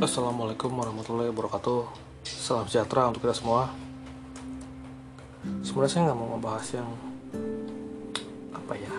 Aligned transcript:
Assalamualaikum 0.00 0.72
warahmatullahi 0.80 1.28
wabarakatuh. 1.28 1.84
Salam 2.24 2.64
sejahtera 2.64 3.12
untuk 3.12 3.20
kita 3.20 3.36
semua. 3.36 3.68
Sebenarnya 5.60 5.92
saya 5.92 6.02
nggak 6.08 6.16
mau 6.16 6.40
membahas 6.40 6.64
yang 6.72 6.88
Apa 8.56 8.80
ya 8.80 8.96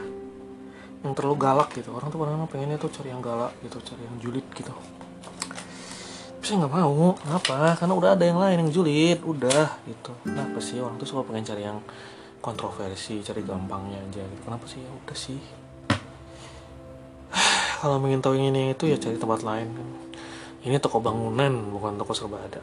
Yang 1.01 1.13
terlalu 1.17 1.41
galak 1.41 1.73
gitu. 1.73 1.89
Orang 1.89 2.13
tuh 2.13 2.21
kadang 2.21 2.45
pengennya 2.45 2.77
tuh 2.77 2.93
cari 2.93 3.09
yang 3.09 3.17
galak 3.17 3.49
gitu 3.65 3.81
Cari 3.81 4.05
yang 4.05 4.17
julid 4.21 4.45
gitu. 4.53 4.69
Tapi 6.37 6.45
saya 6.45 6.69
nggak 6.69 6.73
mau. 6.77 7.17
Kenapa? 7.17 7.73
Karena 7.81 7.93
udah 7.97 8.09
ada 8.13 8.21
yang 8.29 8.37
lain 8.37 8.57
yang 8.61 8.69
julid. 8.69 9.25
Udah 9.25 9.81
gitu. 9.89 10.13
Kenapa 10.21 10.61
sih? 10.61 10.85
Orang 10.85 11.01
tuh 11.01 11.09
suka 11.09 11.25
pengen 11.25 11.49
cari 11.49 11.65
yang 11.65 11.81
kontroversi 12.45 13.25
Cari 13.25 13.41
gampangnya 13.41 13.97
aja 14.05 14.21
gitu. 14.21 14.41
Kenapa 14.45 14.69
sih? 14.69 14.85
Ya 14.85 14.91
udah 14.93 15.17
sih. 15.17 15.41
Kalau 17.81 17.97
ingin 18.05 18.21
tahu 18.21 18.37
yang 18.37 18.53
ini 18.53 18.77
itu 18.77 18.85
ya 18.85 19.01
cari 19.01 19.17
tempat 19.17 19.41
lain. 19.41 19.65
kan 19.73 20.10
ini 20.61 20.77
toko 20.77 21.01
bangunan, 21.01 21.73
bukan 21.73 21.97
toko 21.97 22.13
serba 22.13 22.37
ada. 22.37 22.61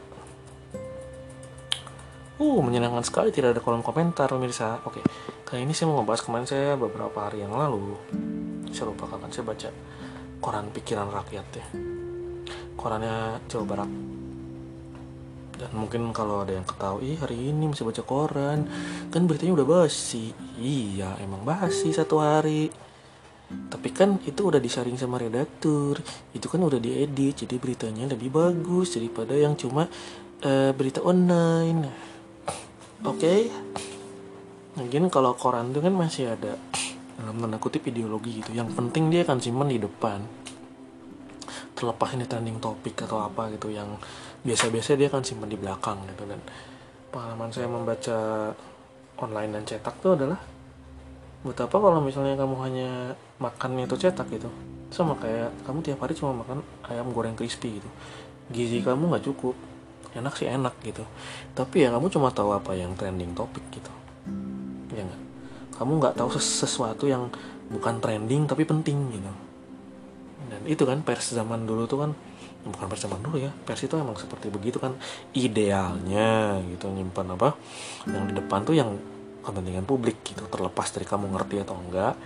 Uh, 2.39 2.63
menyenangkan 2.63 3.03
sekali 3.03 3.35
tidak 3.35 3.59
ada 3.59 3.61
kolom 3.61 3.83
komentar, 3.83 4.31
pemirsa. 4.31 4.79
Oke, 4.87 5.03
kali 5.43 5.67
ini 5.67 5.75
saya 5.75 5.91
mau 5.91 5.99
ngebahas 5.99 6.23
kemarin 6.23 6.47
saya 6.47 6.79
beberapa 6.79 7.27
hari 7.27 7.43
yang 7.43 7.51
lalu. 7.51 7.99
Saya 8.71 8.87
lupa 8.87 9.11
kapan 9.11 9.27
saya 9.27 9.43
baca 9.43 9.69
koran 10.39 10.71
pikiran 10.71 11.11
rakyat 11.11 11.47
ya. 11.51 11.65
Korannya 12.79 13.43
Jawa 13.51 13.65
Barat. 13.67 13.91
Dan 15.59 15.71
mungkin 15.75 16.15
kalau 16.15 16.47
ada 16.47 16.55
yang 16.55 16.63
ketahui 16.63 17.19
hari 17.19 17.51
ini 17.51 17.67
masih 17.67 17.83
baca 17.83 17.99
koran, 18.07 18.71
kan 19.11 19.27
beritanya 19.27 19.59
udah 19.59 19.67
basi. 19.67 20.31
Iya, 20.55 21.19
emang 21.19 21.43
basi 21.43 21.91
satu 21.91 22.23
hari 22.23 22.71
tapi 23.49 23.89
kan 23.89 24.21
itu 24.29 24.45
udah 24.45 24.61
disaring 24.61 24.97
sama 24.97 25.17
redaktur. 25.17 25.97
Itu 26.33 26.45
kan 26.49 26.61
udah 26.61 26.77
diedit 26.77 27.45
jadi 27.45 27.57
beritanya 27.57 28.05
lebih 28.05 28.29
bagus 28.29 28.93
daripada 28.93 29.33
yang 29.33 29.57
cuma 29.57 29.89
uh, 30.45 30.71
berita 30.77 31.01
online. 31.01 31.89
Oke? 33.05 33.17
Okay? 33.17 33.39
mungkin 34.79 35.11
kalau 35.11 35.35
koran 35.35 35.75
itu 35.75 35.83
kan 35.83 35.91
masih 35.91 36.31
ada 36.39 36.55
dalam 37.19 37.35
tanda 37.35 37.59
kutip 37.59 37.83
ideologi 37.91 38.39
gitu. 38.39 38.55
Yang 38.55 38.79
penting 38.79 39.11
dia 39.11 39.27
akan 39.27 39.37
simpan 39.43 39.67
di 39.67 39.79
depan. 39.81 40.23
Terlepas 41.75 42.15
ini 42.15 42.23
trending 42.23 42.63
topik 42.63 42.95
atau 43.03 43.19
apa 43.19 43.51
gitu 43.51 43.71
yang 43.71 43.99
biasa-biasa 44.43 44.95
dia 44.95 45.11
akan 45.11 45.23
simpan 45.23 45.51
di 45.51 45.59
belakang 45.59 45.99
gitu. 46.07 46.23
Dan 46.23 46.39
pengalaman 47.11 47.51
saya 47.51 47.67
membaca 47.67 48.17
online 49.19 49.51
dan 49.59 49.63
cetak 49.67 49.99
itu 49.99 50.09
adalah 50.15 50.39
buat 51.39 51.55
apa 51.55 51.75
kalau 51.75 51.99
misalnya 52.03 52.35
kamu 52.35 52.55
hanya 52.67 52.89
makan 53.39 53.79
itu 53.79 53.95
cetak 53.95 54.27
gitu. 54.29 54.51
Sama 54.91 55.15
kayak 55.15 55.55
kamu 55.63 55.79
tiap 55.81 55.99
hari 56.03 56.13
cuma 56.13 56.43
makan 56.43 56.59
ayam 56.91 57.09
goreng 57.15 57.33
crispy 57.39 57.79
gitu. 57.79 57.89
Gizi 58.51 58.83
kamu 58.83 59.15
nggak 59.15 59.25
cukup. 59.31 59.55
Enak 60.13 60.33
sih 60.35 60.51
enak 60.51 60.75
gitu. 60.83 61.07
Tapi 61.55 61.87
ya 61.87 61.89
kamu 61.95 62.11
cuma 62.11 62.29
tahu 62.35 62.51
apa 62.51 62.75
yang 62.75 62.93
trending 62.99 63.31
topik 63.31 63.63
gitu. 63.71 63.89
Ya 64.91 65.07
nggak? 65.07 65.21
Kamu 65.79 65.91
nggak 66.03 66.15
tahu 66.19 66.35
sesuatu 66.35 67.07
yang 67.07 67.31
bukan 67.71 68.03
trending 68.03 68.49
tapi 68.49 68.67
penting 68.67 68.97
gitu. 69.15 69.31
Dan 70.49 70.61
itu 70.67 70.83
kan 70.83 70.99
pers 71.05 71.31
zaman 71.31 71.63
dulu 71.63 71.87
tuh 71.87 72.03
kan 72.03 72.11
bukan 72.59 72.91
pers 72.91 73.07
zaman 73.07 73.23
dulu 73.23 73.39
ya 73.39 73.55
pers 73.63 73.79
itu 73.87 73.95
emang 73.95 74.19
seperti 74.19 74.51
begitu 74.51 74.81
kan. 74.81 74.97
Idealnya 75.31 76.59
gitu 76.67 76.91
nyimpan 76.91 77.39
apa 77.39 77.55
yang 78.09 78.27
di 78.27 78.33
depan 78.35 78.65
tuh 78.65 78.75
yang 78.75 78.97
kepentingan 79.45 79.85
publik 79.85 80.19
gitu. 80.25 80.43
Terlepas 80.49 80.89
dari 80.91 81.05
kamu 81.05 81.29
ngerti 81.37 81.61
atau 81.61 81.77
enggak 81.77 82.17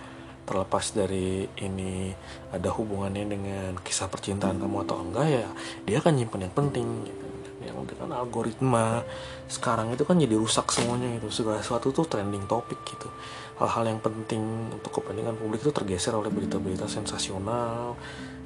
terlepas 0.44 0.84
dari 0.92 1.48
ini 1.64 2.12
ada 2.52 2.68
hubungannya 2.68 3.24
dengan 3.24 3.72
kisah 3.80 4.08
percintaan 4.12 4.60
kamu 4.60 4.84
atau 4.84 5.00
enggak 5.00 5.26
ya 5.26 5.48
dia 5.88 5.96
akan 6.00 6.12
nyimpen 6.20 6.44
yang 6.44 6.54
penting 6.54 6.86
gitu. 7.08 7.26
yang 7.64 7.80
dengan 7.88 8.20
algoritma 8.20 9.00
sekarang 9.48 9.96
itu 9.96 10.04
kan 10.04 10.20
jadi 10.20 10.36
rusak 10.36 10.68
semuanya 10.68 11.16
gitu. 11.16 11.32
Segala 11.32 11.64
sesuatu 11.64 11.96
tuh 11.96 12.04
trending 12.04 12.44
topik 12.44 12.76
gitu. 12.84 13.08
Hal-hal 13.56 13.88
yang 13.88 14.00
penting 14.04 14.68
untuk 14.68 15.00
kepentingan 15.00 15.36
publik 15.40 15.64
itu 15.64 15.72
tergeser 15.72 16.12
oleh 16.12 16.28
berita-berita 16.28 16.84
sensasional 16.84 17.96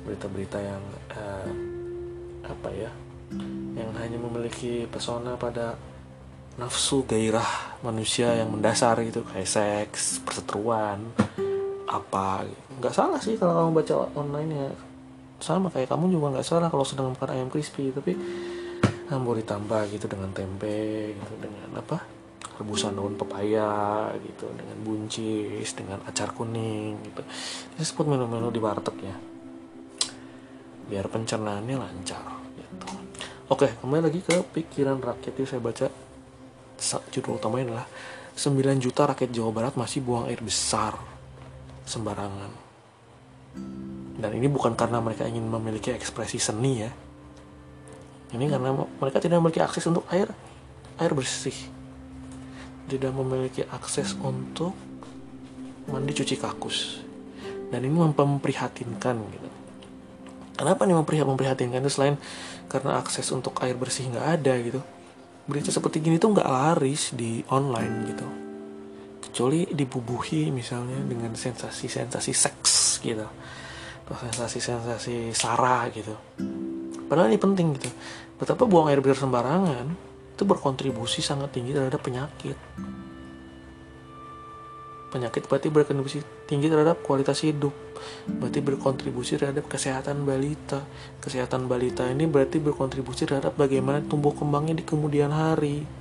berita-berita 0.06 0.58
yang 0.62 0.82
eh, 1.12 1.50
apa 2.48 2.69
ya 2.72 2.91
yang 3.76 3.91
hanya 4.00 4.16
memiliki 4.16 4.88
pesona 4.88 5.37
pada 5.37 5.76
nafsu 6.58 7.04
gairah 7.06 7.78
manusia 7.84 8.34
yang 8.34 8.50
mendasar 8.50 8.98
gitu. 9.04 9.22
Kayak 9.28 9.48
seks 9.48 10.19
perseteruan 10.25 11.04
apa? 11.88 12.44
Nggak 12.78 12.94
salah 12.94 13.19
sih 13.19 13.41
kalau 13.41 13.66
kamu 13.66 13.71
baca 13.81 13.94
online 14.12 14.50
ya. 14.53 14.69
Sama 15.41 15.72
kayak 15.72 15.88
kamu 15.88 16.12
juga 16.12 16.37
nggak 16.37 16.47
salah 16.47 16.69
kalau 16.69 16.84
sedang 16.84 17.10
makan 17.16 17.31
ayam 17.32 17.49
crispy 17.49 17.88
tapi 17.91 18.12
kamu 19.09 19.41
ditambah 19.41 19.88
gitu 19.88 20.04
dengan 20.04 20.31
tempe 20.37 21.16
gitu 21.16 21.34
dengan 21.41 21.81
apa? 21.81 22.04
Rebusan 22.60 22.99
daun 22.99 23.15
pepaya 23.16 24.10
gitu 24.21 24.50
dengan 24.53 24.76
buncis 24.84 25.72
dengan 25.72 26.04
acar 26.04 26.37
kuning 26.37 27.00
gitu. 27.09 27.22
Ini 27.78 27.82
sebut 27.87 28.05
menu-menu 28.05 28.53
di 28.53 28.60
warteg 28.60 28.97
ya. 29.00 29.16
Biar 30.88 31.09
pencernaannya 31.09 31.76
lancar 31.78 32.25
gitu. 32.59 32.88
Oke 33.49 33.81
kembali 33.81 34.12
lagi 34.12 34.20
ke 34.20 34.44
pikiran 34.44 35.00
rakyat 35.00 35.32
itu 35.32 35.49
saya 35.49 35.62
baca. 35.65 35.88
Judul 37.10 37.43
utamanya 37.43 37.75
adalah 37.75 37.87
9 38.38 38.55
juta 38.78 39.03
rakyat 39.03 39.34
Jawa 39.34 39.50
Barat 39.50 39.75
masih 39.75 39.99
buang 39.99 40.31
air 40.31 40.38
besar 40.38 41.17
sembarangan. 41.88 42.53
Dan 44.19 44.31
ini 44.37 44.47
bukan 44.50 44.76
karena 44.76 45.00
mereka 45.00 45.25
ingin 45.25 45.49
memiliki 45.49 45.88
ekspresi 45.91 46.37
seni 46.37 46.84
ya. 46.84 46.91
Ini 48.37 48.44
karena 48.44 48.76
mereka 48.76 49.25
tidak 49.25 49.41
memiliki 49.41 49.65
akses 49.65 49.88
untuk 49.88 50.04
air 50.12 50.28
air 51.00 51.12
bersih. 51.16 51.56
Tidak 52.88 53.12
memiliki 53.16 53.65
akses 53.65 54.12
untuk 54.21 54.76
mandi 55.88 56.12
cuci 56.12 56.37
kakus. 56.37 57.00
Dan 57.72 57.84
ini 57.84 57.97
memprihatinkan 57.97 59.16
gitu. 59.32 59.49
Kenapa 60.59 60.84
nih 60.84 60.97
memprihatinkan 60.99 61.81
itu 61.81 61.93
selain 61.93 62.20
karena 62.69 63.00
akses 63.00 63.25
untuk 63.32 63.56
air 63.65 63.75
bersih 63.75 64.12
nggak 64.12 64.26
ada 64.41 64.55
gitu 64.60 64.81
berita 65.49 65.72
seperti 65.72 66.05
gini 66.05 66.20
tuh 66.20 66.37
nggak 66.37 66.44
laris 66.44 67.16
di 67.16 67.41
online 67.49 67.94
gitu 68.12 68.47
kecuali 69.28 69.68
dibubuhi 69.68 70.48
misalnya 70.48 70.96
dengan 71.04 71.36
sensasi-sensasi 71.36 72.32
seks 72.32 73.04
gitu. 73.04 73.28
Atau 74.08 74.16
sensasi-sensasi 74.16 75.36
sara 75.36 75.84
gitu. 75.92 76.16
Padahal 77.06 77.28
ini 77.28 77.38
penting 77.38 77.76
gitu. 77.76 77.92
Betapa 78.40 78.64
buang 78.64 78.88
air 78.88 79.04
besar 79.04 79.28
sembarangan 79.28 79.86
itu 80.32 80.42
berkontribusi 80.48 81.20
sangat 81.20 81.52
tinggi 81.52 81.76
terhadap 81.76 82.00
penyakit. 82.00 82.56
Penyakit 85.08 85.48
berarti 85.48 85.72
berkontribusi 85.72 86.20
tinggi 86.44 86.68
terhadap 86.68 87.00
kualitas 87.00 87.40
hidup. 87.40 87.72
Berarti 88.28 88.60
berkontribusi 88.60 89.40
terhadap 89.40 89.64
kesehatan 89.66 90.28
balita. 90.28 90.84
Kesehatan 91.20 91.64
balita 91.64 92.04
ini 92.06 92.28
berarti 92.28 92.60
berkontribusi 92.60 93.24
terhadap 93.24 93.56
bagaimana 93.56 94.04
tumbuh 94.04 94.36
kembangnya 94.36 94.76
di 94.76 94.84
kemudian 94.84 95.32
hari 95.32 95.97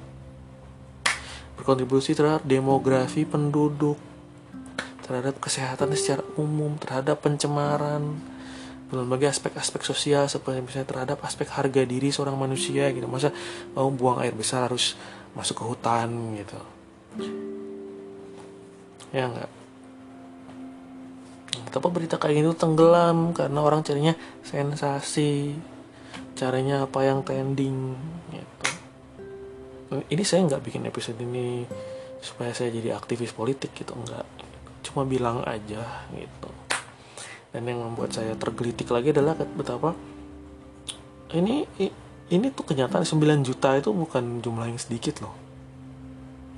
berkontribusi 1.67 2.16
terhadap 2.16 2.47
demografi 2.47 3.28
penduduk 3.28 4.00
terhadap 5.03 5.35
kesehatan 5.44 5.91
secara 6.00 6.23
umum 6.39 6.79
terhadap 6.79 7.19
pencemaran 7.19 8.16
berbagai 8.88 9.35
aspek-aspek 9.35 9.83
sosial 9.83 10.31
seperti 10.31 10.63
misalnya 10.63 10.88
terhadap 10.88 11.19
aspek 11.27 11.51
harga 11.51 11.83
diri 11.83 12.07
seorang 12.07 12.39
manusia 12.39 12.88
gitu. 12.95 13.03
Masa 13.11 13.35
mau 13.75 13.91
buang 13.91 14.23
air 14.23 14.31
besar 14.31 14.72
harus 14.72 14.95
masuk 15.35 15.59
ke 15.59 15.63
hutan 15.67 16.07
gitu. 16.39 16.59
Ya 19.11 19.27
enggak 19.27 19.51
tapi 21.67 21.83
berita 21.91 22.15
kayak 22.15 22.42
gitu 22.42 22.51
tenggelam 22.56 23.36
karena 23.36 23.59
orang 23.59 23.83
carinya 23.83 24.15
sensasi 24.42 25.51
caranya 26.33 26.88
apa 26.88 27.03
yang 27.03 27.21
trending 27.27 27.92
gitu 28.31 28.76
ini 29.88 30.24
saya 30.24 30.44
nggak 30.48 30.63
bikin 30.63 30.84
episode 30.88 31.19
ini 31.22 31.63
supaya 32.19 32.51
saya 32.51 32.74
jadi 32.74 32.98
aktivis 32.98 33.31
politik 33.31 33.72
gitu 33.78 33.94
enggak 33.94 34.25
cuma 34.84 35.04
bilang 35.04 35.44
aja 35.44 36.07
gitu. 36.16 36.50
Dan 37.51 37.63
yang 37.63 37.80
membuat 37.80 38.12
saya 38.12 38.36
tergelitik 38.36 38.92
lagi 38.92 39.16
adalah 39.16 39.34
betapa 39.36 39.95
ini 41.36 41.63
ini 42.28 42.45
tuh 42.51 42.68
kenyataan 42.68 43.07
9 43.07 43.48
juta 43.48 43.75
itu 43.80 43.89
bukan 43.92 44.44
jumlah 44.44 44.68
yang 44.68 44.80
sedikit 44.80 45.24
loh. 45.24 45.36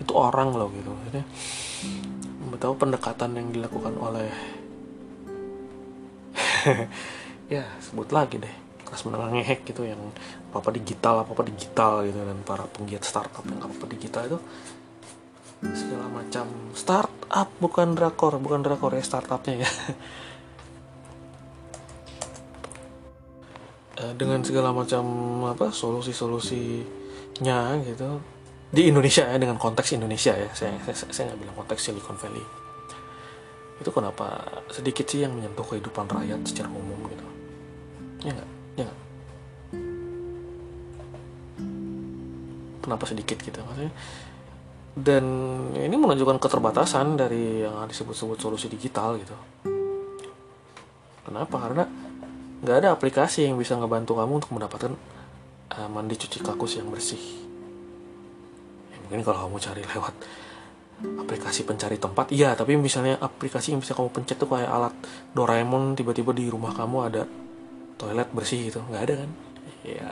Itu 0.02 0.16
orang 0.16 0.56
loh 0.56 0.72
gitu 0.72 0.90
Jadi, 1.12 1.22
tahu 2.60 2.76
pendekatan 2.76 3.40
yang 3.40 3.48
dilakukan 3.56 3.96
oleh 3.96 4.28
ya 7.56 7.64
sebut 7.80 8.12
lagi 8.12 8.36
deh 8.36 8.56
kelas 8.84 9.08
menengah 9.08 9.32
ngehek 9.32 9.64
gitu 9.64 9.88
yang 9.88 10.00
apa 10.50 10.66
apa 10.66 10.74
digital 10.74 11.22
apa 11.22 11.38
apa 11.38 11.46
digital 11.46 12.02
gitu 12.10 12.18
dan 12.18 12.42
para 12.42 12.66
penggiat 12.66 13.06
startup 13.06 13.46
yang 13.46 13.62
apa 13.62 13.70
apa 13.70 13.86
digital 13.86 14.26
itu 14.26 14.40
segala 15.62 16.10
macam. 16.10 16.50
Startup 16.74 17.46
bukan 17.62 17.94
drakor 17.94 18.42
bukan 18.42 18.66
drakor 18.66 18.98
ya 18.98 19.06
startupnya 19.06 19.62
ya. 19.62 19.70
Uh, 24.02 24.14
dengan 24.20 24.42
segala 24.42 24.74
macam 24.74 25.06
apa 25.46 25.70
solusi-solusinya 25.70 27.78
gitu. 27.86 28.18
Di 28.74 28.90
Indonesia 28.90 29.30
ya 29.30 29.38
dengan 29.38 29.62
konteks 29.62 29.94
Indonesia 29.94 30.34
ya. 30.34 30.50
Saya 30.58 30.82
saya, 30.90 30.98
saya 31.14 31.24
nggak 31.30 31.40
bilang 31.46 31.56
konteks 31.62 31.82
Silicon 31.86 32.18
Valley. 32.18 32.42
Itu 33.78 33.94
kenapa 33.94 34.42
sedikit 34.74 35.06
sih 35.06 35.22
yang 35.22 35.38
menyentuh 35.38 35.64
kehidupan 35.64 36.10
rakyat 36.10 36.42
secara 36.42 36.74
umum 36.74 36.98
gitu. 37.06 37.26
Ya 38.24 38.32
nggak 38.34 38.49
kenapa 42.90 43.06
sedikit 43.06 43.38
gitu 43.38 43.62
maksudnya. 43.62 43.94
Dan 44.98 45.26
ini 45.78 45.96
menunjukkan 45.96 46.42
keterbatasan 46.42 47.14
dari 47.14 47.62
yang 47.62 47.86
disebut-sebut 47.86 48.42
solusi 48.42 48.66
digital 48.66 49.22
gitu. 49.22 49.38
Kenapa? 51.30 51.56
Karena 51.62 51.86
nggak 52.60 52.76
ada 52.84 52.90
aplikasi 52.92 53.46
yang 53.46 53.56
bisa 53.56 53.78
ngebantu 53.78 54.18
kamu 54.18 54.44
untuk 54.44 54.52
mendapatkan 54.58 54.92
uh, 55.78 55.90
mandi 55.94 56.18
cuci 56.18 56.42
kakus 56.42 56.82
yang 56.82 56.90
bersih. 56.90 57.22
Ya, 58.92 58.98
mungkin 59.06 59.22
kalau 59.22 59.48
kamu 59.48 59.58
cari 59.62 59.82
lewat 59.86 60.16
aplikasi 61.00 61.64
pencari 61.64 61.96
tempat 61.96 62.28
iya 62.36 62.52
tapi 62.60 62.76
misalnya 62.76 63.16
aplikasi 63.24 63.72
yang 63.72 63.80
bisa 63.80 63.96
kamu 63.96 64.12
pencet 64.12 64.36
tuh 64.36 64.52
kayak 64.52 64.68
alat 64.68 64.92
Doraemon 65.32 65.96
tiba-tiba 65.96 66.36
di 66.36 66.52
rumah 66.52 66.76
kamu 66.76 66.98
ada 67.08 67.24
toilet 67.96 68.28
bersih 68.36 68.68
gitu. 68.68 68.84
Nggak 68.90 69.04
ada 69.08 69.14
kan? 69.24 69.30
Ya 69.88 70.12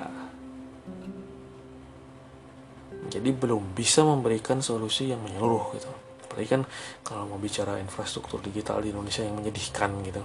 jadi 3.08 3.30
belum 3.32 3.74
bisa 3.74 4.04
memberikan 4.04 4.60
solusi 4.60 5.12
yang 5.12 5.24
menyeluruh 5.24 5.74
gitu. 5.76 5.90
Apalagi 6.28 6.48
kan 6.48 6.62
kalau 7.02 7.26
mau 7.32 7.40
bicara 7.40 7.80
infrastruktur 7.80 8.44
digital 8.44 8.84
di 8.84 8.92
Indonesia 8.92 9.24
yang 9.24 9.40
menyedihkan 9.40 9.92
gitu. 10.04 10.24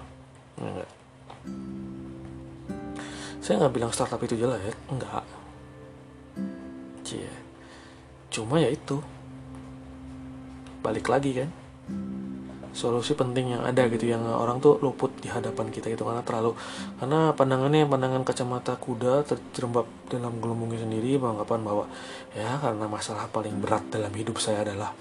Enggak 0.60 0.90
saya 3.42 3.58
nggak 3.58 3.74
bilang 3.74 3.90
startup 3.90 4.22
itu 4.22 4.38
jelek 4.38 4.78
enggak 4.86 5.26
Cie. 7.02 7.26
cuma 8.30 8.62
ya 8.62 8.70
itu. 8.70 9.02
Balik 10.82 11.10
lagi 11.10 11.34
kan 11.34 11.50
solusi 12.72 13.12
penting 13.12 13.52
yang 13.52 13.62
ada 13.68 13.84
gitu 13.92 14.08
yang 14.08 14.24
orang 14.24 14.56
tuh 14.56 14.80
luput 14.80 15.12
di 15.20 15.28
hadapan 15.28 15.68
kita 15.68 15.92
gitu 15.92 16.08
karena 16.08 16.24
terlalu 16.24 16.56
karena 16.96 17.36
pandangannya 17.36 17.84
pandangan 17.84 18.24
kacamata 18.24 18.80
kuda 18.80 19.28
terjerembab 19.28 19.84
dalam 20.08 20.40
gelembungnya 20.40 20.80
sendiri 20.80 21.20
beranggapan 21.20 21.60
bahwa 21.60 21.84
ya 22.32 22.56
karena 22.56 22.88
masalah 22.88 23.28
paling 23.28 23.60
berat 23.60 23.84
dalam 23.92 24.08
hidup 24.16 24.40
saya 24.40 24.64
adalah 24.64 24.96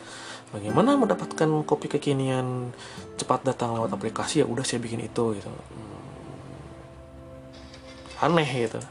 bagaimana 0.52 1.00
mendapatkan 1.00 1.48
kopi 1.64 1.88
kekinian 1.88 2.76
cepat 3.16 3.48
datang 3.48 3.72
lewat 3.80 3.96
aplikasi 3.96 4.44
ya 4.44 4.46
udah 4.46 4.68
saya 4.68 4.84
bikin 4.84 5.00
itu 5.08 5.40
gitu 5.40 5.48
hmm. 5.48 6.00
aneh 8.28 8.68
gitu 8.68 8.84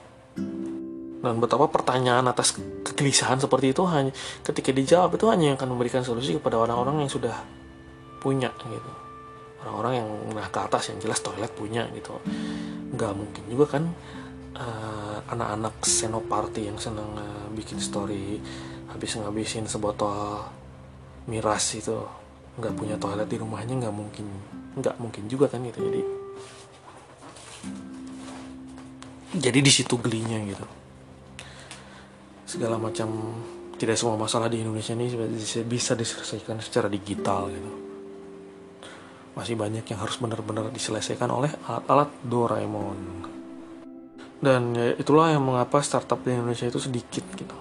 dan 1.21 1.37
betapa 1.37 1.69
pertanyaan 1.69 2.25
atas 2.33 2.57
kegelisahan 2.57 3.37
seperti 3.37 3.77
itu 3.77 3.85
hanya 3.85 4.09
ketika 4.41 4.73
dijawab 4.73 5.21
itu 5.21 5.29
hanya 5.29 5.53
akan 5.61 5.77
memberikan 5.77 6.01
solusi 6.01 6.33
kepada 6.41 6.57
orang-orang 6.57 7.05
yang 7.05 7.13
sudah 7.13 7.60
punya 8.21 8.53
gitu. 8.69 8.93
Orang-orang 9.65 9.93
yang 10.01 10.09
nah 10.37 10.49
ke 10.49 10.61
atas 10.61 10.93
yang 10.93 11.01
jelas 11.01 11.21
toilet 11.21 11.53
punya 11.53 11.85
gitu. 11.93 12.17
Nggak 12.93 13.13
mungkin 13.17 13.45
juga 13.49 13.67
kan 13.77 13.85
uh, 14.57 15.19
anak-anak 15.29 15.85
senoparty 15.85 16.69
yang 16.69 16.79
seneng 16.81 17.09
uh, 17.17 17.49
bikin 17.53 17.81
story 17.81 18.41
habis 18.89 19.17
ngabisin 19.17 19.69
sebotol 19.69 20.45
miras 21.29 21.77
itu 21.77 21.97
nggak 22.57 22.75
punya 22.77 22.97
toilet 22.97 23.29
di 23.29 23.37
rumahnya 23.37 23.75
nggak 23.85 23.95
mungkin 23.95 24.27
nggak 24.81 24.97
mungkin 24.97 25.25
juga 25.29 25.49
kan 25.49 25.61
gitu. 25.65 25.81
Jadi 25.81 26.03
jadi 29.41 29.59
di 29.61 29.73
situ 29.73 29.95
gelinya 30.01 30.41
gitu. 30.45 30.67
Segala 32.49 32.81
macam 32.81 33.09
tidak 33.77 33.97
semua 33.97 34.17
masalah 34.17 34.49
di 34.49 34.61
Indonesia 34.61 34.93
ini 34.93 35.09
bisa 35.65 35.93
diselesaikan 35.97 36.61
secara 36.61 36.89
digital 36.89 37.49
gitu 37.49 37.90
masih 39.35 39.55
banyak 39.55 39.87
yang 39.87 40.01
harus 40.03 40.19
benar-benar 40.19 40.75
diselesaikan 40.75 41.31
oleh 41.31 41.51
alat-alat 41.67 42.11
Doraemon. 42.27 42.99
Dan 44.41 44.73
ya, 44.73 44.97
itulah 44.97 45.31
yang 45.31 45.45
mengapa 45.45 45.85
startup 45.85 46.25
di 46.25 46.33
Indonesia 46.33 46.67
itu 46.67 46.81
sedikit 46.81 47.23
gitu. 47.37 47.55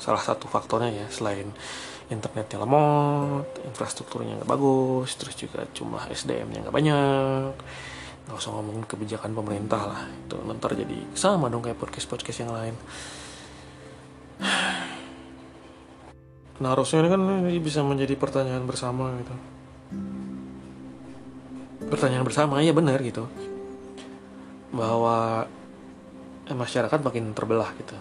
Salah 0.00 0.18
satu 0.18 0.48
faktornya 0.50 0.90
ya 0.90 1.06
selain 1.12 1.52
internetnya 2.10 2.60
lemot 2.60 3.48
infrastrukturnya 3.64 4.42
nggak 4.42 4.50
bagus 4.50 5.16
terus 5.16 5.32
juga 5.38 5.64
jumlah 5.70 6.10
SDM-nya 6.10 6.66
nggak 6.66 6.74
banyak. 6.74 7.52
Nggak 8.26 8.36
usah 8.36 8.50
ngomongin 8.56 8.84
kebijakan 8.88 9.36
pemerintah 9.36 9.82
lah 9.86 10.00
itu 10.08 10.36
nanti 10.42 10.74
jadi 10.82 10.98
sama 11.14 11.46
dong 11.52 11.62
kayak 11.62 11.78
podcast 11.78 12.08
podcast 12.08 12.42
yang 12.42 12.52
lain. 12.56 12.74
Nah 16.58 16.68
harusnya 16.72 17.04
ini 17.04 17.10
kan 17.12 17.22
ini 17.46 17.60
bisa 17.60 17.84
menjadi 17.84 18.14
pertanyaan 18.16 18.64
bersama 18.66 19.12
gitu 19.20 19.51
pertanyaan 21.92 22.24
bersama 22.24 22.64
ya 22.64 22.72
benar 22.72 22.96
gitu. 23.04 23.28
Bahwa 24.72 25.44
eh, 26.48 26.56
masyarakat 26.56 26.98
makin 27.04 27.36
terbelah 27.36 27.76
gitu. 27.76 27.92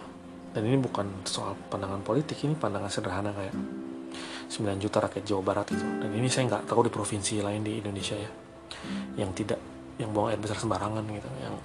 Dan 0.56 0.68
ini 0.68 0.80
bukan 0.80 1.28
soal 1.28 1.60
pandangan 1.68 2.00
politik 2.00 2.40
ini 2.48 2.56
pandangan 2.56 2.88
sederhana 2.88 3.36
kayak 3.36 3.56
9 4.52 4.84
juta 4.84 5.04
rakyat 5.04 5.24
Jawa 5.28 5.44
Barat 5.44 5.68
gitu. 5.76 5.84
Dan 5.84 6.12
ini 6.16 6.32
saya 6.32 6.48
nggak 6.48 6.72
tahu 6.72 6.88
di 6.88 6.92
provinsi 6.92 7.44
lain 7.44 7.60
di 7.68 7.84
Indonesia 7.84 8.16
ya 8.16 8.32
yang 9.20 9.36
tidak 9.36 9.60
yang 10.00 10.16
buang 10.16 10.32
air 10.32 10.40
besar 10.40 10.56
sembarangan 10.56 11.04
gitu. 11.12 11.30
Yang 11.44 11.56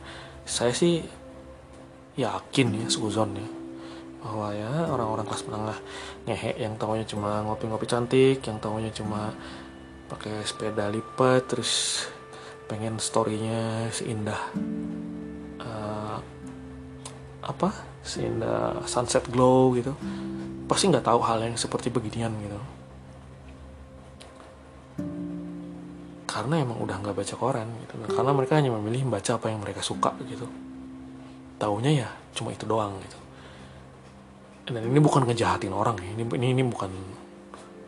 saya 0.43 0.72
sih 0.75 1.02
yakin 2.19 2.67
ya 2.82 2.87
suzon 2.90 3.37
ya 3.37 3.49
bahwa 4.26 4.50
ya 4.50 4.90
orang-orang 4.90 5.26
kelas 5.29 5.44
menengah 5.46 5.79
ngehe 6.26 6.52
yang 6.58 6.75
tahunya 6.75 7.06
cuma 7.06 7.46
ngopi-ngopi 7.46 7.87
cantik 7.87 8.43
yang 8.43 8.58
tahunya 8.58 8.90
cuma 8.90 9.31
pakai 10.11 10.43
sepeda 10.43 10.90
lipat 10.90 11.46
terus 11.46 12.02
pengen 12.67 12.99
storynya 12.99 13.87
seindah 13.95 14.41
uh, 15.63 16.19
apa 17.47 17.71
seindah 18.03 18.83
sunset 18.87 19.27
glow 19.31 19.75
gitu. 19.75 19.95
Pasti 20.67 20.91
nggak 20.91 21.07
tahu 21.07 21.21
hal 21.23 21.47
yang 21.47 21.55
seperti 21.55 21.95
beginian 21.95 22.35
gitu. 22.43 22.59
Karena 26.27 26.61
emang 26.61 26.83
udah 26.83 27.01
nggak 27.01 27.17
baca 27.17 27.35
koran 27.39 27.71
gitu. 27.87 27.95
Karena 28.13 28.31
mereka 28.35 28.59
hanya 28.59 28.75
memilih 28.75 29.06
membaca 29.06 29.39
apa 29.39 29.46
yang 29.51 29.63
mereka 29.63 29.81
suka 29.81 30.13
gitu. 30.27 30.46
Taunya 31.56 32.06
ya 32.06 32.08
cuma 32.35 32.51
itu 32.51 32.67
doang 32.67 32.99
gitu. 33.01 33.19
Dan 34.67 34.82
ini 34.91 34.99
bukan 34.99 35.23
ngejahatin 35.23 35.70
orang 35.70 35.96
ya. 36.03 36.11
Ini 36.19 36.23
ini, 36.35 36.46
ini 36.51 36.63
bukan 36.67 36.91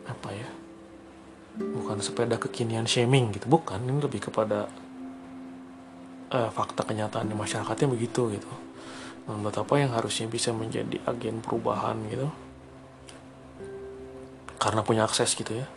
apa 0.07 0.31
ya 0.33 0.58
bukan 1.57 1.97
sepeda 1.99 2.37
kekinian 2.37 2.85
shaming 2.85 3.33
gitu. 3.33 3.49
Bukan 3.49 3.81
ini 3.81 3.97
lebih 3.97 4.29
kepada 4.29 4.69
uh, 6.29 6.49
fakta 6.53 6.85
kenyataan 6.85 7.27
di 7.27 7.35
masyarakatnya 7.35 7.87
begitu 7.89 8.29
gitu. 8.33 8.51
Dan 9.25 9.41
betapa 9.45 9.77
yang 9.77 9.93
harusnya 9.93 10.25
bisa 10.29 10.53
menjadi 10.53 11.01
agen 11.05 11.41
perubahan 11.41 11.97
gitu. 12.09 12.29
Karena 14.59 14.81
punya 14.83 15.07
akses 15.07 15.33
gitu 15.33 15.55
ya. 15.55 15.67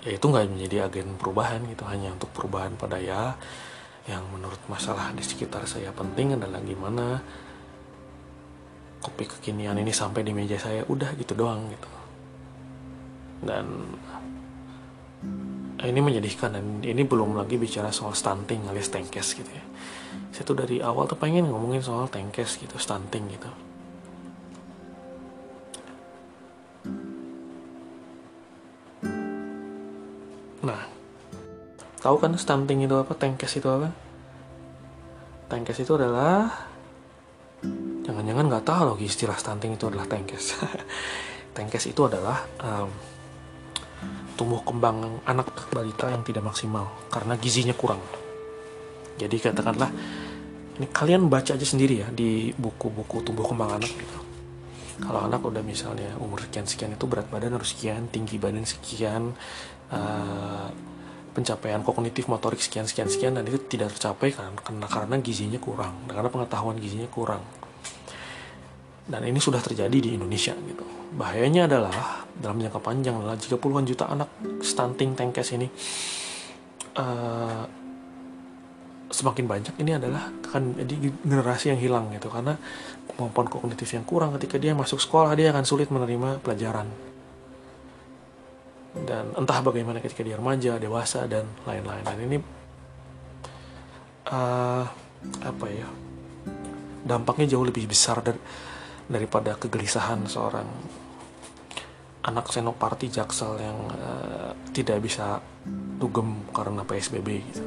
Ya 0.00 0.16
itu 0.16 0.24
nggak 0.24 0.48
menjadi 0.48 0.88
agen 0.88 1.16
perubahan 1.20 1.64
gitu. 1.68 1.84
Hanya 1.86 2.14
untuk 2.14 2.30
perubahan 2.32 2.74
pada 2.74 2.98
ya. 2.98 3.36
Yang 4.08 4.24
menurut 4.32 4.62
masalah 4.66 5.12
di 5.12 5.22
sekitar 5.22 5.68
saya 5.68 5.92
penting 5.92 6.34
adalah 6.34 6.58
gimana 6.64 7.20
kopi 9.00 9.24
kekinian 9.28 9.76
ini 9.80 9.92
sampai 9.92 10.24
di 10.24 10.32
meja 10.32 10.56
saya. 10.56 10.82
Udah 10.88 11.14
gitu 11.14 11.36
doang 11.36 11.68
gitu 11.70 11.99
dan 13.40 13.64
ini 15.80 16.00
menyedihkan 16.04 16.52
dan 16.52 16.84
ini 16.84 17.08
belum 17.08 17.40
lagi 17.40 17.56
bicara 17.56 17.88
soal 17.88 18.12
stunting 18.12 18.68
alias 18.68 18.92
tengkes 18.92 19.32
gitu 19.32 19.48
ya. 19.48 19.64
Saya 20.30 20.44
tuh 20.44 20.56
dari 20.60 20.76
awal 20.84 21.08
tuh 21.08 21.16
pengen 21.16 21.48
ngomongin 21.48 21.80
soal 21.80 22.04
tengkes 22.12 22.60
gitu 22.60 22.76
stunting 22.76 23.24
gitu. 23.32 23.50
Nah 30.60 30.84
tahu 32.04 32.16
kan 32.20 32.36
stunting 32.36 32.84
itu 32.84 32.96
apa 33.00 33.16
tengkes 33.16 33.56
itu 33.56 33.68
apa? 33.72 33.88
Tengkes 35.48 35.80
itu 35.80 35.96
adalah 35.96 36.68
jangan-jangan 38.04 38.44
nggak 38.52 38.64
tahu 38.68 38.80
loh 38.84 38.96
istilah 39.00 39.36
stunting 39.40 39.80
itu 39.80 39.88
adalah 39.88 40.04
tengkes. 40.04 40.60
Tengkes 41.56 41.90
itu 41.90 42.06
adalah 42.06 42.46
um, 42.62 42.86
tumbuh 44.40 44.64
kembang 44.64 45.20
anak 45.28 45.68
balita 45.68 46.08
yang 46.08 46.24
tidak 46.24 46.48
maksimal 46.48 46.88
karena 47.12 47.36
gizinya 47.36 47.76
kurang. 47.76 48.00
Jadi 49.20 49.36
katakanlah 49.36 49.92
ini 50.80 50.88
kalian 50.88 51.28
baca 51.28 51.52
aja 51.52 51.66
sendiri 51.68 52.00
ya 52.00 52.08
di 52.08 52.48
buku-buku 52.56 53.20
tumbuh 53.20 53.44
kembang 53.44 53.76
anak 53.76 53.92
gitu. 53.92 54.18
Kalau 55.04 55.20
anak 55.28 55.44
udah 55.44 55.60
misalnya 55.60 56.16
umur 56.16 56.40
sekian 56.48 56.64
sekian 56.64 56.96
itu 56.96 57.04
berat 57.04 57.28
badan 57.28 57.60
harus 57.60 57.76
sekian, 57.76 58.08
tinggi 58.08 58.40
badan 58.40 58.64
sekian, 58.64 59.32
uh, 59.92 60.68
pencapaian 61.30 61.84
kognitif 61.84 62.26
motorik 62.26 62.58
sekian 62.58 62.88
sekian 62.88 63.06
sekian 63.12 63.32
dan 63.36 63.46
itu 63.46 63.60
tidak 63.70 63.94
tercapai 63.94 64.34
karena 64.34 64.56
karena, 64.60 64.86
karena 64.90 65.14
gizinya 65.22 65.60
kurang 65.62 65.94
karena 66.10 66.26
pengetahuan 66.26 66.76
gizinya 66.76 67.06
kurang 67.06 67.42
dan 69.10 69.26
ini 69.26 69.42
sudah 69.42 69.58
terjadi 69.58 69.98
di 69.98 70.14
Indonesia 70.14 70.54
gitu. 70.54 70.86
Bahayanya 71.18 71.66
adalah 71.66 72.22
dalam 72.38 72.62
jangka 72.62 72.78
panjang 72.78 73.18
adalah 73.18 73.34
jika 73.34 73.58
puluhan 73.58 73.82
juta 73.82 74.06
anak 74.06 74.30
stunting 74.62 75.18
tengkes 75.18 75.50
ini 75.58 75.66
uh, 76.94 77.66
semakin 79.10 79.44
banyak 79.50 79.74
ini 79.82 79.98
adalah 79.98 80.30
akan 80.46 80.78
jadi 80.86 81.10
generasi 81.26 81.74
yang 81.74 81.80
hilang 81.82 82.14
gitu. 82.14 82.30
Karena 82.30 82.54
kemampuan 83.10 83.50
kognitif 83.50 83.90
yang 83.90 84.06
kurang 84.06 84.38
ketika 84.38 84.62
dia 84.62 84.78
masuk 84.78 85.02
sekolah 85.02 85.34
dia 85.34 85.50
akan 85.50 85.66
sulit 85.66 85.90
menerima 85.90 86.38
pelajaran. 86.46 86.86
Dan 88.94 89.34
entah 89.34 89.58
bagaimana 89.62 89.98
ketika 89.98 90.22
dia 90.22 90.38
remaja 90.38 90.78
dewasa 90.78 91.26
dan 91.26 91.50
lain-lain. 91.66 92.06
Dan 92.06 92.18
ini 92.30 92.38
uh, 94.30 94.86
apa 95.42 95.66
ya 95.66 95.90
dampaknya 97.02 97.56
jauh 97.56 97.66
lebih 97.66 97.90
besar 97.90 98.22
dari, 98.22 98.38
daripada 99.10 99.58
kegelisahan 99.58 100.22
seorang 100.30 100.70
anak 102.22 102.46
senoparti 102.54 103.10
jaksel 103.10 103.58
yang 103.58 103.78
uh, 103.90 104.54
tidak 104.70 105.02
bisa 105.02 105.42
dugem 105.98 106.46
karena 106.54 106.86
psbb 106.86 107.28
gitu. 107.42 107.62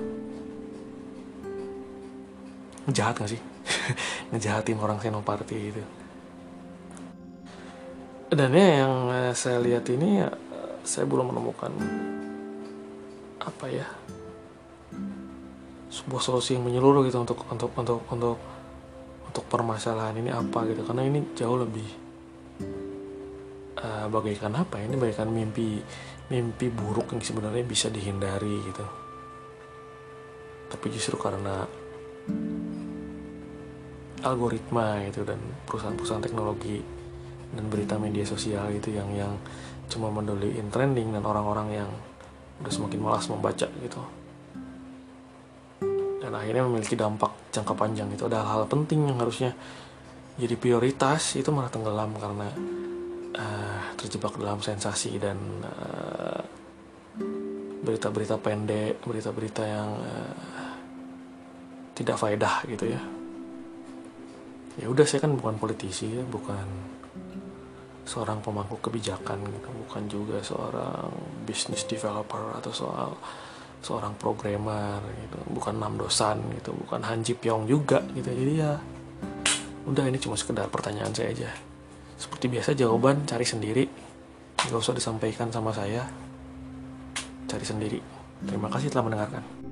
Jahat 2.95 3.19
gak 3.19 3.31
sih? 3.31 3.41
Ngejahatin 4.31 4.79
orang 4.79 5.03
senoparti 5.03 5.57
itu. 5.59 5.83
Dan 8.33 8.49
ya 8.55 8.81
yang 8.81 8.93
eh, 9.13 9.33
saya 9.37 9.61
lihat 9.61 9.85
ini 9.93 10.25
ya 10.25 10.29
saya 10.81 11.05
belum 11.05 11.29
menemukan 11.31 11.69
apa 13.39 13.65
ya 13.69 13.87
sebuah 15.93 16.21
solusi 16.23 16.57
yang 16.57 16.65
menyeluruh 16.65 17.05
gitu 17.05 17.21
untuk 17.21 17.45
untuk 17.47 17.71
untuk 17.77 18.01
untuk 18.09 18.37
untuk 19.33 19.49
permasalahan 19.49 20.13
ini 20.21 20.29
apa 20.29 20.61
gitu. 20.69 20.85
Karena 20.85 21.09
ini 21.09 21.33
jauh 21.33 21.57
lebih 21.57 21.89
uh, 23.81 24.05
bagaikan 24.13 24.53
apa 24.53 24.77
ya? 24.77 24.85
Ini 24.85 24.95
bagaikan 25.01 25.33
mimpi 25.33 25.81
mimpi 26.29 26.69
buruk 26.69 27.17
yang 27.17 27.25
sebenarnya 27.25 27.65
bisa 27.65 27.89
dihindari 27.89 28.61
gitu. 28.61 28.85
Tapi 30.69 30.85
justru 30.93 31.17
karena 31.17 31.65
algoritma 34.21 35.01
itu 35.01 35.25
dan 35.25 35.41
perusahaan-perusahaan 35.65 36.21
teknologi 36.21 36.79
dan 37.57 37.65
berita 37.73 37.97
media 37.97 38.29
sosial 38.29 38.69
itu 38.69 38.93
yang 38.93 39.09
yang 39.17 39.33
cuma 39.89 40.13
menduliin 40.13 40.69
trending 40.69 41.09
dan 41.09 41.25
orang-orang 41.25 41.83
yang 41.83 41.89
udah 42.61 42.71
semakin 42.71 43.01
malas 43.01 43.27
membaca 43.27 43.67
gitu 43.67 44.22
dan 46.33 46.41
akhirnya 46.41 46.65
memiliki 46.65 46.97
dampak 46.97 47.53
jangka 47.53 47.77
panjang. 47.77 48.09
Itu 48.09 48.25
ada 48.25 48.41
hal-hal 48.41 48.65
penting 48.65 49.05
yang 49.05 49.21
harusnya 49.21 49.53
jadi 50.41 50.57
prioritas. 50.57 51.37
Itu 51.37 51.53
malah 51.53 51.69
tenggelam 51.69 52.09
karena 52.17 52.49
uh, 53.37 53.81
terjebak 54.01 54.33
dalam 54.41 54.57
sensasi 54.57 55.21
dan 55.21 55.37
uh, 55.61 56.41
berita-berita 57.85 58.41
pendek 58.41 58.97
berita-berita 59.05 59.61
yang 59.61 59.89
uh, 59.93 60.33
tidak 61.93 62.17
faedah 62.17 62.65
gitu 62.65 62.89
ya. 62.89 63.01
Ya 64.81 64.89
udah 64.89 65.05
saya 65.05 65.21
kan 65.21 65.37
bukan 65.37 65.61
politisi 65.61 66.17
ya 66.17 66.25
bukan 66.25 66.65
seorang 68.09 68.41
pemangku 68.41 68.81
kebijakan 68.81 69.37
gitu. 69.45 69.69
Bukan 69.85 70.03
juga 70.09 70.41
seorang 70.41 71.13
business 71.45 71.85
developer 71.85 72.57
atau 72.57 72.73
soal 72.73 73.13
seorang 73.83 74.15
programmer 74.15 75.03
gitu. 75.27 75.37
Bukan 75.51 75.77
enam 75.77 75.99
dosan 75.99 76.39
gitu 76.57 76.71
bukan 76.73 77.03
Hanji 77.03 77.35
Pyong 77.35 77.67
juga 77.67 77.99
gitu. 78.15 78.31
Jadi 78.31 78.53
ya 78.57 78.79
udah 79.83 80.07
ini 80.07 80.17
cuma 80.17 80.39
sekedar 80.39 80.71
pertanyaan 80.71 81.11
saya 81.11 81.35
aja. 81.35 81.51
Seperti 82.15 82.47
biasa 82.47 82.73
jawaban 82.73 83.27
cari 83.27 83.43
sendiri. 83.43 83.85
Nggak 84.63 84.79
usah 84.79 84.95
disampaikan 84.95 85.51
sama 85.51 85.75
saya. 85.75 86.07
Cari 87.51 87.65
sendiri. 87.67 87.99
Terima 88.47 88.71
kasih 88.71 88.87
telah 88.89 89.11
mendengarkan 89.11 89.62